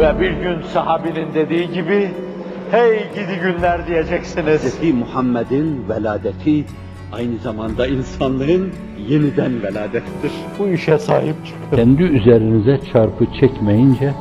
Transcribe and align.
Ve 0.00 0.20
bir 0.20 0.30
gün 0.30 0.62
sahabinin 0.62 1.34
dediği 1.34 1.72
gibi, 1.72 2.10
hey 2.70 2.98
gidi 3.14 3.40
günler 3.42 3.86
diyeceksiniz. 3.86 4.82
Hz. 4.82 4.94
Muhammed'in 4.94 5.88
veladeti 5.88 6.64
aynı 7.12 7.38
zamanda 7.38 7.86
insanlığın 7.86 8.72
yeniden 9.08 9.62
veladettir. 9.62 10.32
Bu 10.58 10.68
işe 10.68 10.98
sahip 10.98 11.46
çıkın. 11.46 11.76
Kendi 11.76 12.02
üzerinize 12.02 12.80
çarpı 12.92 13.26
çekmeyince 13.40 14.14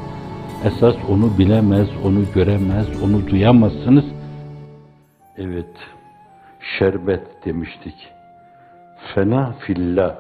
esas 0.66 0.96
onu 1.10 1.38
bilemez, 1.38 1.88
onu 2.06 2.20
göremez, 2.36 3.04
onu 3.04 3.28
duyamazsınız. 3.28 4.06
Evet, 5.38 5.76
şerbet 6.80 7.46
demiştik. 7.46 7.96
Fena 9.16 9.56
fillah, 9.60 10.16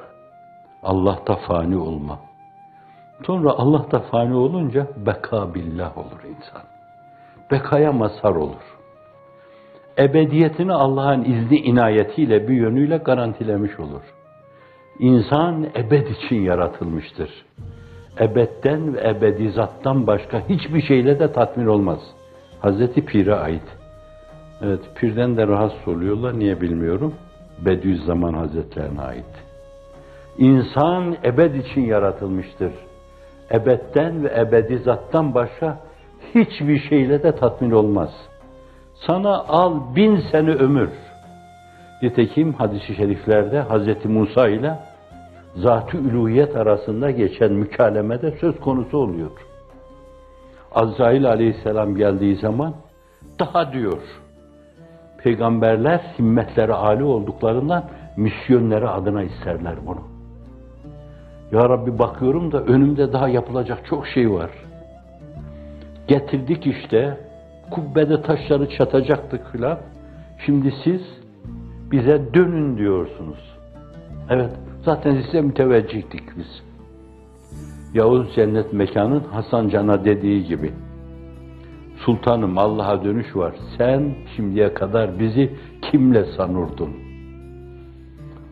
Allah'ta 0.84 1.36
fani 1.36 1.78
olma. 1.78 2.29
Sonra 3.26 3.52
Allah'ta 3.52 4.00
fani 4.00 4.36
olunca 4.36 4.88
beka 5.06 5.54
billah 5.54 5.98
olur 5.98 6.24
insan. 6.30 6.62
Bekaya 7.52 7.92
mazhar 7.92 8.36
olur. 8.36 8.80
Ebediyetini 10.00 10.74
Allah'ın 10.74 11.24
izni 11.24 11.58
inayetiyle 11.58 12.48
bir 12.48 12.54
yönüyle 12.54 12.98
garantilemiş 12.98 13.80
olur. 13.80 14.02
İnsan 15.00 15.68
ebed 15.76 16.08
için 16.08 16.36
yaratılmıştır. 16.36 17.30
Ebedden 18.20 18.94
ve 18.94 19.10
ebedi 19.10 19.52
zattan 19.52 20.08
başka 20.08 20.50
hiçbir 20.50 20.82
şeyle 20.82 21.20
de 21.20 21.32
tatmin 21.32 21.66
olmaz. 21.66 22.00
Hazreti 22.60 23.06
Pir'e 23.06 23.36
ait. 23.36 23.64
Evet, 24.62 24.80
Pir'den 24.96 25.38
de 25.38 25.48
rahatsız 25.48 25.88
oluyorlar, 25.88 26.40
niye 26.40 26.62
bilmiyorum. 26.62 27.14
Bediüzzaman 27.66 28.34
Hazretlerine 28.34 29.02
ait. 29.02 29.26
İnsan 30.38 31.16
ebed 31.24 31.54
için 31.56 31.82
yaratılmıştır. 31.82 32.72
Ebedden 33.52 34.24
ve 34.24 34.40
ebedi 34.40 34.78
zattan 34.78 35.34
başka 35.34 35.78
hiçbir 36.36 36.80
şeyle 36.80 37.24
de 37.24 37.36
tatmin 37.36 37.72
olmaz. 37.72 38.10
Sana 39.08 39.38
al 39.38 39.96
bin 39.96 40.24
sene 40.32 40.52
ömür. 40.52 40.90
Nitekim 42.02 42.54
hadis-i 42.54 42.96
şeriflerde 42.96 43.60
Hazreti 43.60 44.08
Musa 44.08 44.48
ile 44.48 44.76
zat-ı 45.56 45.98
üluhiyet 45.98 46.56
arasında 46.56 47.12
geçen 47.12 47.54
mükalemede 47.54 48.32
söz 48.32 48.60
konusu 48.60 48.98
oluyor. 48.98 49.32
Azrail 50.72 51.30
aleyhisselam 51.30 51.96
geldiği 51.96 52.36
zaman 52.36 52.74
daha 53.40 53.74
diyor, 53.74 54.02
peygamberler 55.24 56.00
himmetleri 56.20 56.74
âli 56.74 57.04
olduklarından 57.04 57.84
misyonları 58.18 58.92
adına 58.92 59.24
isterler 59.24 59.76
bunu. 59.86 60.19
Ya 61.52 61.70
Rabbi 61.70 62.00
bakıyorum 62.00 62.52
da 62.52 62.62
önümde 62.64 63.14
daha 63.14 63.30
yapılacak 63.30 63.86
çok 63.86 64.08
şey 64.08 64.32
var. 64.32 64.52
Getirdik 66.08 66.68
işte, 66.68 67.18
kubbede 67.72 68.22
taşları 68.22 68.70
çatacaktık 68.70 69.52
filan. 69.52 69.80
Şimdi 70.46 70.74
siz 70.84 71.02
bize 71.92 72.34
dönün 72.34 72.78
diyorsunuz. 72.78 73.58
Evet, 74.30 74.50
zaten 74.86 75.22
size 75.22 75.42
müteveccihtik 75.42 76.38
biz. 76.38 76.62
Yavuz 77.94 78.36
cennet 78.36 78.74
mekanın 78.74 79.24
Hasan 79.32 79.70
Can'a 79.70 80.06
dediği 80.06 80.46
gibi. 80.46 80.72
Sultanım 81.98 82.58
Allah'a 82.58 83.04
dönüş 83.04 83.36
var. 83.36 83.54
Sen 83.78 84.16
şimdiye 84.36 84.74
kadar 84.74 85.20
bizi 85.20 85.54
kimle 85.82 86.26
sanırdın? 86.26 86.90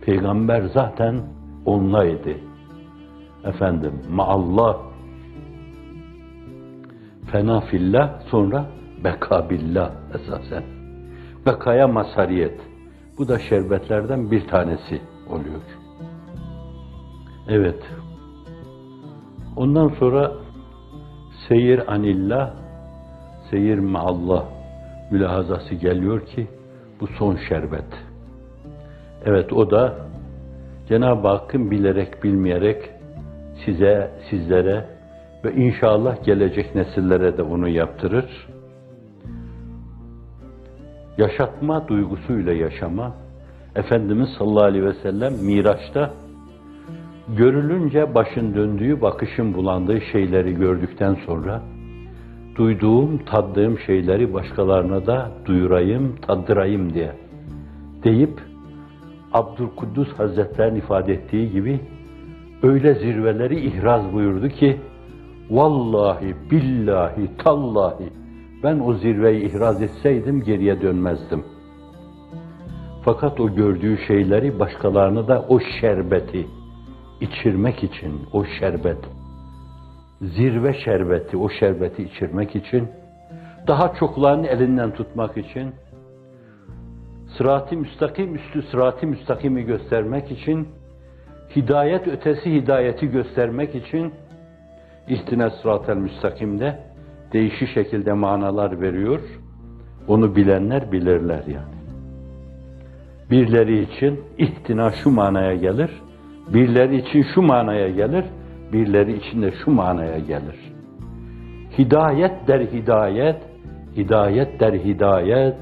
Peygamber 0.01 0.61
zaten 0.61 1.21
onlaydı. 1.65 2.29
Efendim, 3.47 3.93
maallah, 4.09 4.77
fena 7.31 7.61
fillah, 7.61 8.19
sonra 8.19 8.65
beka 9.03 9.49
billah 9.49 9.91
esasen. 10.15 10.63
Bekaya 11.45 11.87
masariyet. 11.87 12.59
Bu 13.17 13.27
da 13.27 13.39
şerbetlerden 13.39 14.31
bir 14.31 14.47
tanesi 14.47 15.01
oluyor. 15.29 15.61
Evet. 17.47 17.83
Ondan 19.55 19.87
sonra 19.87 20.31
seyir 21.47 21.93
anillah, 21.93 22.53
seyir 23.49 23.79
maallah 23.79 24.45
mülahazası 25.11 25.75
geliyor 25.75 26.25
ki 26.25 26.47
bu 27.01 27.07
son 27.07 27.37
şerbet. 27.49 28.07
Evet 29.25 29.53
o 29.53 29.71
da 29.71 29.95
Cenab-ı 30.89 31.27
Hakk'ın 31.27 31.71
bilerek 31.71 32.23
bilmeyerek 32.23 32.96
size, 33.65 34.11
sizlere 34.29 34.85
ve 35.45 35.53
inşallah 35.53 36.23
gelecek 36.23 36.75
nesillere 36.75 37.37
de 37.37 37.49
bunu 37.49 37.67
yaptırır. 37.69 38.47
Yaşatma 41.17 41.87
duygusuyla 41.87 42.53
yaşama. 42.53 43.15
Efendimiz 43.75 44.29
sallallahu 44.37 44.63
aleyhi 44.63 44.85
ve 44.85 44.93
sellem 44.93 45.33
Miraç'ta 45.33 46.13
görülünce 47.37 48.15
başın 48.15 48.55
döndüğü, 48.55 49.01
bakışın 49.01 49.53
bulandığı 49.53 50.01
şeyleri 50.01 50.55
gördükten 50.55 51.17
sonra 51.25 51.61
duyduğum, 52.55 53.17
tattığım 53.17 53.79
şeyleri 53.79 54.33
başkalarına 54.33 55.05
da 55.05 55.31
duyurayım, 55.45 56.15
tattırayım 56.15 56.93
diye 56.93 57.11
deyip 58.03 58.41
Abdülkuddus 59.33 60.07
Hazretleri'nin 60.17 60.79
ifade 60.79 61.13
ettiği 61.13 61.51
gibi 61.51 61.79
öyle 62.63 62.93
zirveleri 62.93 63.59
ihraz 63.59 64.13
buyurdu 64.13 64.49
ki 64.49 64.77
vallahi, 65.49 66.35
billahi, 66.51 67.37
tallahi 67.37 68.09
ben 68.63 68.79
o 68.79 68.93
zirveyi 68.93 69.49
ihraz 69.49 69.81
etseydim 69.81 70.43
geriye 70.43 70.81
dönmezdim. 70.81 71.43
Fakat 73.05 73.39
o 73.39 73.55
gördüğü 73.55 73.97
şeyleri 74.07 74.59
başkalarına 74.59 75.27
da 75.27 75.45
o 75.49 75.59
şerbeti 75.59 76.47
içirmek 77.21 77.83
için, 77.83 78.21
o 78.33 78.45
şerbet, 78.59 78.97
zirve 80.21 80.73
şerbeti, 80.73 81.37
o 81.37 81.49
şerbeti 81.49 82.03
içirmek 82.03 82.55
için, 82.55 82.87
daha 83.67 83.93
çoklarını 83.93 84.47
elinden 84.47 84.91
tutmak 84.91 85.37
için, 85.37 85.71
sırat-ı 87.37 87.77
müstakim 87.77 88.35
üstü 88.35 88.61
sırat-ı 88.61 89.07
müstakimi 89.07 89.63
göstermek 89.63 90.31
için, 90.31 90.67
hidayet 91.55 92.07
ötesi 92.07 92.53
hidayeti 92.53 93.11
göstermek 93.11 93.75
için, 93.75 94.13
İhtine 95.07 95.49
sırat-ı 95.49 95.95
müstakimde 95.95 96.79
değişik 97.33 97.69
şekilde 97.69 98.13
manalar 98.13 98.81
veriyor. 98.81 99.19
Onu 100.07 100.35
bilenler 100.35 100.91
bilirler 100.91 101.43
yani. 101.47 101.77
Birileri 103.31 103.81
için 103.81 104.19
ihtina 104.37 104.91
şu 104.91 105.09
manaya 105.09 105.55
gelir, 105.55 105.89
birileri 106.53 106.95
için 106.95 107.25
şu 107.35 107.41
manaya 107.41 107.89
gelir, 107.89 108.25
birileri 108.73 109.17
için 109.17 109.41
de 109.41 109.51
şu 109.51 109.71
manaya 109.71 110.19
gelir. 110.19 110.73
Hidayet 111.77 112.47
der 112.47 112.59
hidayet, 112.59 113.37
hidayet 113.97 114.59
der 114.59 114.73
hidayet, 114.73 115.57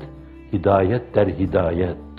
hidayet 0.54 1.16
der 1.16 1.28
hidayet. 1.28 2.15